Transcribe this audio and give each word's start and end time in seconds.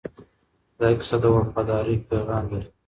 دا 0.79 0.87
کیسه 0.99 1.17
د 1.21 1.23
وفادارۍ 1.35 1.95
پیغام 2.09 2.43
لري. 2.51 2.69